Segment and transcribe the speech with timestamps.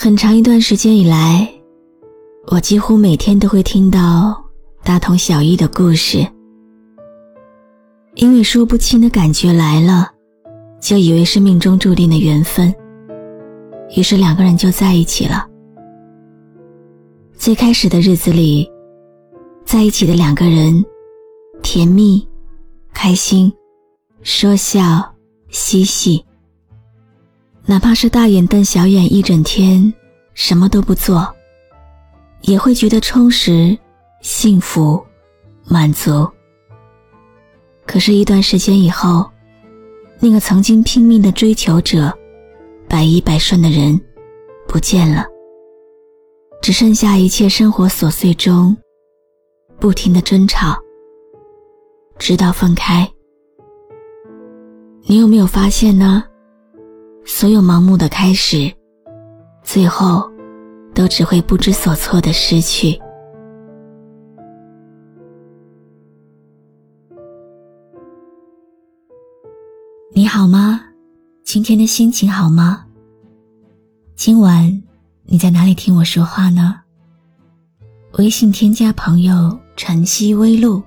[0.00, 1.52] 很长一段时间以来，
[2.52, 4.40] 我几乎每天都会听到
[4.84, 6.24] 大同小异的故事，
[8.14, 10.08] 因为说不清的感觉来了，
[10.80, 12.72] 就以为是命中注定的缘分，
[13.96, 15.44] 于是两个人就在一起了。
[17.36, 18.70] 最开始的日子里，
[19.64, 20.80] 在一起的两个人，
[21.60, 22.24] 甜蜜、
[22.94, 23.52] 开心、
[24.22, 25.12] 说笑、
[25.48, 26.24] 嬉戏。
[27.70, 29.92] 哪怕是大眼瞪小眼一整天，
[30.32, 31.28] 什么都不做，
[32.40, 33.76] 也会觉得充实、
[34.22, 35.04] 幸福、
[35.66, 36.26] 满足。
[37.86, 39.30] 可是，一段时间以后，
[40.18, 42.10] 那个曾经拼命的追求者、
[42.88, 44.00] 百依百顺的人
[44.66, 45.26] 不见了，
[46.62, 48.74] 只剩下一切生活琐碎中
[49.78, 50.74] 不停的争吵，
[52.18, 53.06] 直到分开。
[55.02, 56.24] 你有没有发现呢？
[57.40, 58.68] 所有盲目的开始，
[59.62, 60.28] 最后
[60.92, 63.00] 都只会不知所措的失去。
[70.12, 70.80] 你好吗？
[71.44, 72.84] 今天的心情好吗？
[74.16, 74.82] 今晚
[75.22, 76.74] 你在哪里听我说话呢？
[78.14, 80.82] 微信添加朋友“晨曦微露”，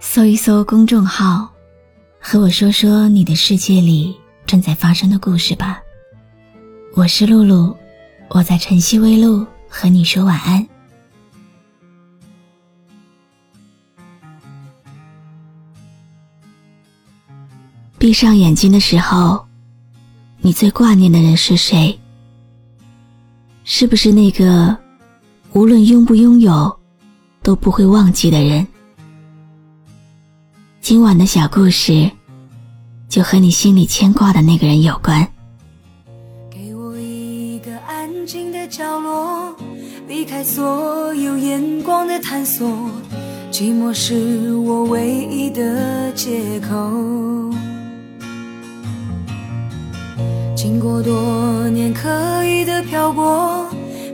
[0.00, 1.46] 搜一搜公众号，
[2.18, 4.18] 和我说说你的世界里。
[4.48, 5.78] 正在发生的故事吧。
[6.94, 7.76] 我是露露，
[8.30, 10.66] 我在晨曦微露和你说晚安。
[17.98, 19.44] 闭上眼睛的时候，
[20.40, 21.96] 你最挂念的人是谁？
[23.64, 24.74] 是不是那个
[25.52, 26.74] 无论拥不拥有
[27.42, 28.66] 都不会忘记的人？
[30.80, 32.10] 今晚的小故事。
[33.08, 35.26] 就和你心里牵挂的那个人有关。
[36.50, 39.56] 给我一个安静的角落，
[40.06, 42.68] 避开所有眼光的探索，
[43.50, 46.76] 寂寞是我唯一的借口。
[50.54, 53.66] 经过多年刻意的漂泊，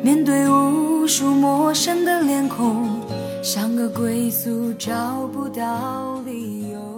[0.03, 3.00] 面对无数陌生的脸孔，
[3.43, 6.94] 像个归宿找不到理由。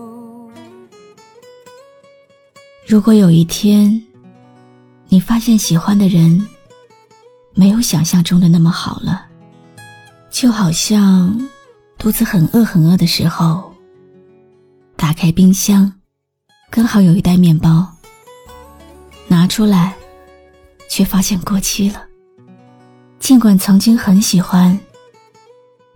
[2.86, 4.00] 如果有一天，
[5.08, 6.46] 你发现喜欢的人
[7.52, 9.26] 没有想象中的那么好了，
[10.30, 11.36] 就好像
[11.98, 13.74] 肚子很饿很饿的时候，
[14.94, 15.92] 打开冰箱，
[16.70, 17.92] 刚好有一袋面包，
[19.26, 19.92] 拿出来，
[20.88, 22.00] 却发现过期了。
[23.18, 24.78] 尽管曾经很喜欢，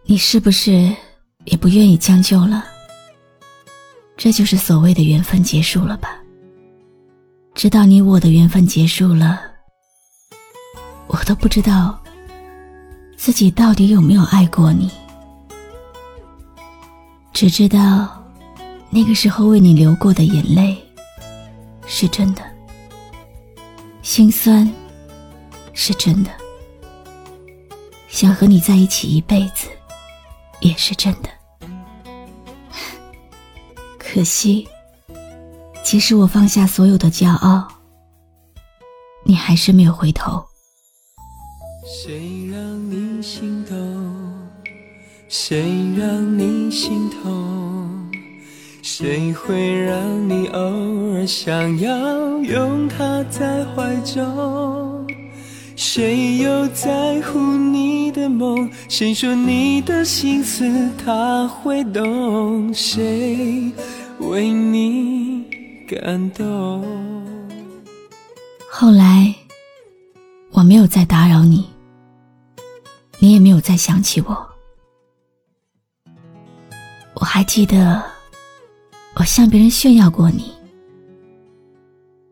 [0.03, 0.93] 你是不是
[1.45, 2.65] 也不愿意将就了？
[4.17, 6.20] 这就是所谓的缘分结束了吧？
[7.61, 9.39] 直到你我的缘分结束了，
[11.09, 12.03] 我都不知道
[13.19, 14.91] 自己到底有没有爱过你。
[17.35, 18.25] 只知道
[18.89, 20.75] 那个时候为你流过的眼泪
[21.87, 22.43] 是真的，
[24.01, 24.67] 心酸
[25.75, 26.31] 是真的，
[28.09, 29.69] 想和你在一起一辈子
[30.61, 31.29] 也是真的。
[34.01, 34.67] 可惜。
[35.91, 37.67] 即使我放下所有的骄傲，
[39.27, 40.41] 你还是没有回头。
[41.85, 43.77] 谁让你心动？
[45.29, 45.61] 谁
[45.99, 48.09] 让你心痛？
[48.83, 50.61] 谁会让你偶
[51.13, 55.05] 尔想要拥他在怀中？
[55.75, 58.71] 谁又在乎你的梦？
[58.89, 62.73] 谁说你的心思他会懂？
[62.73, 63.73] 谁
[64.21, 65.30] 为你？
[65.91, 66.85] 感动。
[68.71, 69.35] 后来，
[70.53, 71.69] 我没有再打扰你，
[73.19, 74.51] 你也没有再想起我。
[77.15, 78.01] 我还记得，
[79.17, 80.55] 我向别人炫耀过你，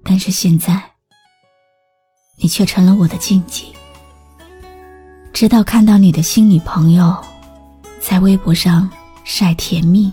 [0.05, 0.81] 但是现在，
[2.37, 3.73] 你却成了我的禁忌。
[5.33, 7.13] 直到看到你的新女朋友
[8.01, 8.89] 在微博上
[9.25, 10.13] 晒甜蜜。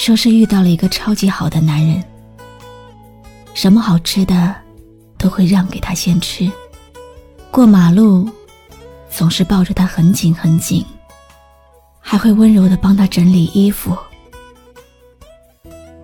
[0.00, 2.02] 说是遇到了一个超级好的男人，
[3.52, 4.56] 什么好吃的
[5.18, 6.50] 都会让给他先吃，
[7.50, 8.26] 过马路
[9.10, 10.82] 总是抱着他很紧很紧，
[12.00, 13.94] 还会温柔的帮他整理衣服。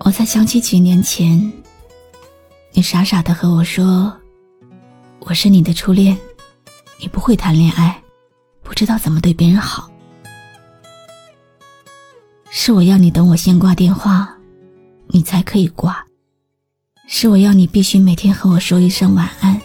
[0.01, 1.51] 我才想起几年前，
[2.73, 4.15] 你傻傻的和我说
[5.21, 6.15] ：“我是你的初恋，
[6.99, 7.99] 你不会谈恋爱，
[8.61, 9.89] 不知道怎么对别人好。”
[12.59, 14.27] 是我要你等我先挂电话，
[15.09, 16.03] 你才可以挂。
[17.07, 19.61] 是我要你必须每天和我说一声晚安。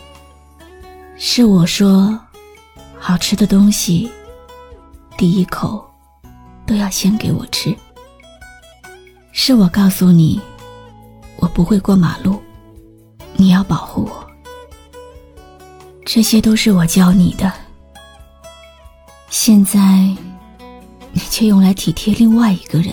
[1.16, 2.20] 是我说，
[2.98, 4.12] 好吃的东西，
[5.16, 5.82] 第一口
[6.66, 7.74] 都要先给我吃。
[9.32, 10.38] 是我告诉你，
[11.36, 12.38] 我不会过马路，
[13.36, 14.30] 你要保护我。
[16.04, 17.50] 这些都是我教你的，
[19.30, 20.14] 现在
[21.12, 22.92] 你却用来体贴另外一个人。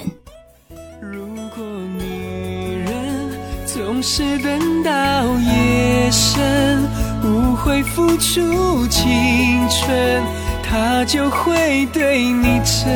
[1.01, 1.25] 如
[1.55, 1.63] 果
[1.97, 3.31] 女人
[3.65, 4.91] 总是等到
[5.39, 6.81] 夜深，
[7.23, 10.21] 无悔付出青春，
[10.61, 12.87] 她就会对你真。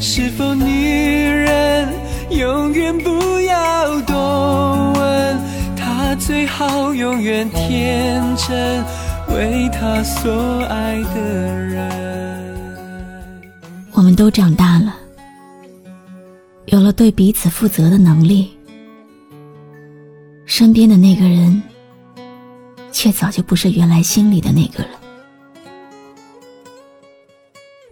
[0.00, 1.88] 是否女人
[2.30, 5.38] 永远不要多问？
[5.76, 8.82] 她最好永远天真，
[9.28, 12.17] 为她所爱的人。
[14.18, 14.98] 都长大了，
[16.66, 18.50] 有了对彼此负责的能力，
[20.44, 21.62] 身边的那个人，
[22.90, 25.00] 却早就不是原来心里的那个了，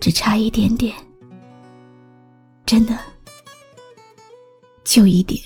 [0.01, 0.93] 只差一点点。
[2.67, 2.99] 真的，
[4.83, 5.41] 就一点，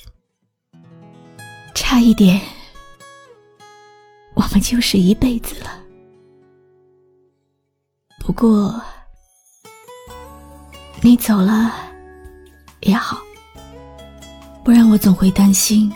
[1.75, 2.41] 差一点，
[4.33, 5.79] 我们就是一辈子了。
[8.19, 8.83] 不过，
[11.03, 11.73] 你走了
[12.81, 13.19] 也好，
[14.63, 15.91] 不然我总会担心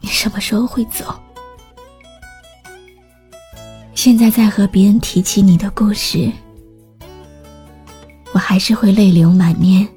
[0.00, 1.14] 你什么时候会走。
[3.94, 6.30] 现在在和别人提起你的故事，
[8.32, 9.88] 我还是会泪流满面。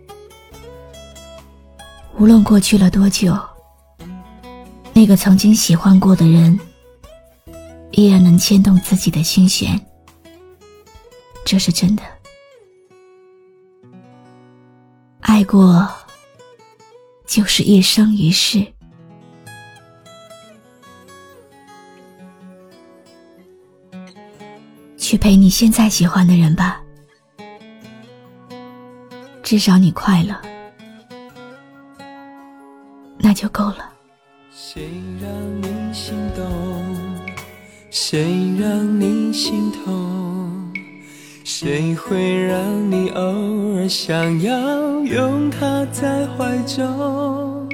[2.17, 3.35] 无论过去了多久，
[4.93, 6.57] 那个曾经喜欢过的人，
[7.91, 9.83] 依然能牵动自己的心弦。
[11.43, 12.03] 这是真的，
[15.35, 15.85] 爱过
[17.25, 18.65] 就是一生一世。
[24.95, 26.81] 去陪你现在喜欢的人吧，
[29.43, 30.33] 至少你快乐。
[33.17, 33.91] 那就够了。
[34.53, 34.89] 谁
[35.21, 36.45] 让你心动？
[37.91, 40.14] 谁让你心痛？
[41.57, 43.21] 谁会让你偶
[43.77, 47.69] 尔想要拥他在怀中？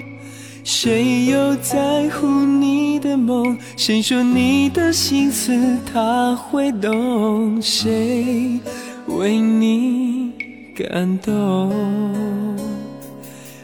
[0.63, 3.57] 谁又在乎你的梦？
[3.75, 7.59] 谁说你的心思他会懂？
[7.59, 8.59] 谁
[9.07, 10.31] 为你
[10.75, 11.73] 感动？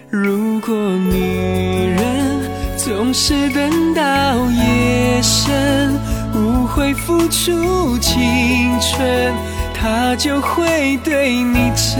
[0.10, 4.02] 如果女人总是等到
[4.50, 5.94] 夜深，
[6.34, 9.32] 无悔付出青春，
[9.80, 11.96] 他就会对你真。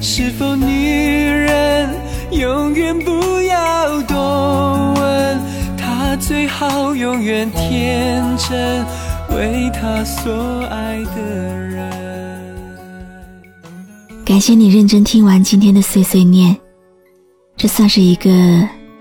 [0.00, 1.90] 是否女人
[2.30, 5.38] 永远不要多问？
[5.76, 8.82] 他最好永远天真，
[9.30, 10.32] 为他所
[10.70, 11.76] 爱的人。
[14.24, 16.56] 感谢你认真听完今天的碎碎念，
[17.56, 18.30] 这算是一个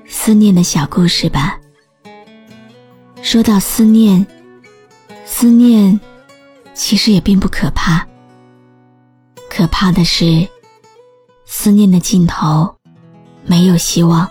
[0.05, 1.57] 思念的小故事吧。
[3.21, 4.25] 说到思念，
[5.25, 5.99] 思念
[6.75, 8.05] 其实也并不可怕，
[9.49, 10.47] 可怕的是
[11.45, 12.75] 思念的尽头
[13.45, 14.29] 没有希望。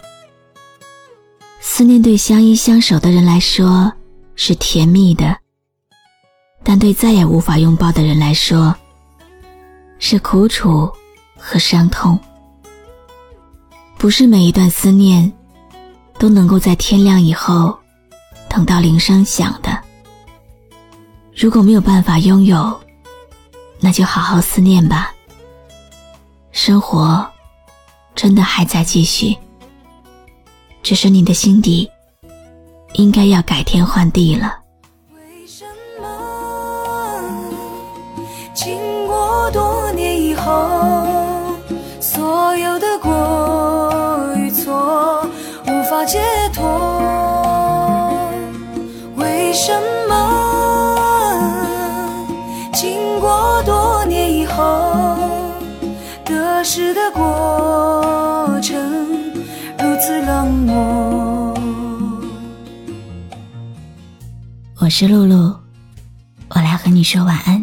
[1.61, 3.91] 思念对相依相守的人来说
[4.37, 5.37] 是甜蜜的，
[6.63, 8.77] 但对再也无法拥抱的人来说。
[9.99, 10.93] 是苦楚
[11.39, 12.19] 和伤痛，
[13.97, 15.33] 不是每一段思念
[16.19, 17.75] 都能够在天亮以后
[18.51, 19.84] 等到铃声响的。
[21.37, 22.81] 如果没有办法拥有，
[23.81, 25.13] 那就好好思念吧。
[26.53, 27.27] 生活
[28.15, 29.37] 真的还在继续，
[30.83, 31.91] 只是你的心底
[32.93, 34.55] 应该要改天换地了。
[35.13, 35.65] 为什
[36.01, 36.07] 么
[38.55, 40.23] 经过多年？
[40.23, 41.57] 以后，
[42.01, 45.27] 所有的过与错
[45.67, 46.21] 无法解
[46.55, 46.63] 脱。
[49.17, 49.94] 为什么
[56.65, 58.75] 得失的过程
[59.79, 61.55] 如此冷漠？
[64.79, 65.55] 我是露露，
[66.49, 67.63] 我来和你说晚安。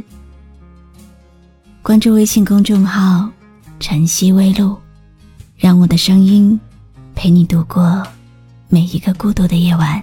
[1.81, 3.27] 关注微信公众号
[3.81, 4.77] “晨曦微露”，
[5.57, 6.59] 让我的声音
[7.15, 8.03] 陪你度过
[8.69, 9.99] 每一个孤独的夜晚。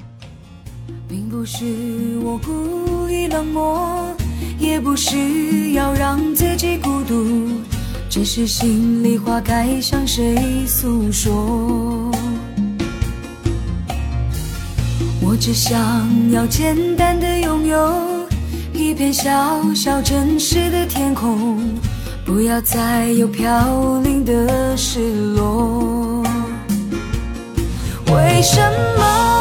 [1.08, 4.12] 并不是我故意冷漠，
[4.58, 7.48] 也不是要让自己孤独，
[8.10, 12.10] 只是心里话该向谁诉说。
[15.20, 15.78] 我只想
[16.32, 18.26] 要简单的拥有
[18.72, 21.58] 一片小小真实的天空，
[22.24, 26.24] 不要再有飘零的失落。
[28.06, 28.58] 为什
[28.96, 29.37] 么